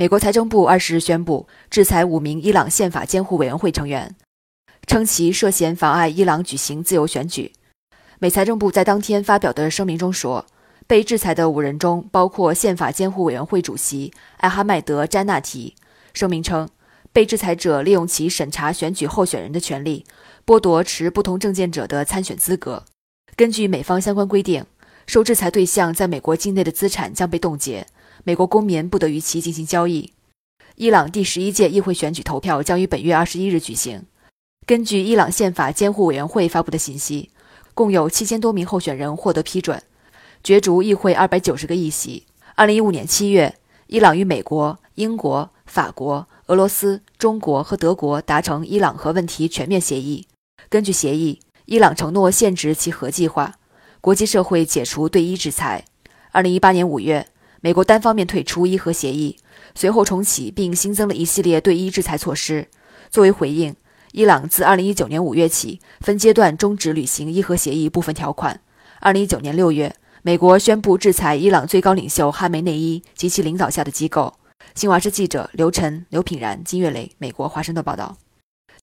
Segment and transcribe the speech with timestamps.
[0.00, 4.14] 美国财政部二十日宣布制裁五名伊朗宪法监护委员会成员，
[4.86, 7.52] 称其涉嫌妨碍伊朗举行自由选举。
[8.20, 10.46] 美财政部在当天发表的声明中说，
[10.86, 15.74] 被制裁的五人中包括宪法监护委员会主席艾哈迈德·詹纳提。
[16.14, 16.68] 声明称，
[17.12, 20.06] 被制裁者利用其审查选举候选人的权利，
[20.46, 22.84] 剥夺持不同政见者的参选资格。
[23.34, 24.64] 根据美方相关规定，
[25.08, 27.84] 受制裁对象在美国境内的资产将被冻结，
[28.28, 30.12] 美国公民不得与其进行交易。
[30.76, 34.04] 伊朗第十一届议会选举投票将于本月二十一日举行。
[34.66, 37.30] 根据伊朗宪法监护委员会发布的信息，
[37.72, 39.82] 共有七千多名候选人获得批准，
[40.42, 42.26] 角逐议会二百九十个议席。
[42.54, 43.54] 二零一五年七月，
[43.86, 50.26] 伊朗与美国、英国、法国、俄罗斯、中国和德国达成伊朗核问题全面协议。
[50.68, 53.54] 根据协议，伊朗承诺限制其核计划，
[54.02, 55.86] 国际社会解除对伊制裁。
[56.32, 57.26] 二零一八年五月，
[57.60, 59.36] 美国单方面退出伊核协议，
[59.74, 62.68] 随后重启并新增了一系列对伊制裁措施。
[63.10, 63.74] 作为回应，
[64.12, 68.60] 伊朗自二零一九年五月起分阶段终止履行伊核协议部分条款。
[69.00, 74.34] 二零一九年六月，美国宣布制裁伊朗最高领袖哈梅内伊及其领导下的机构。
[74.74, 78.16] 新华社记者刘晨、刘品然、金岳雷，美国华盛顿报道。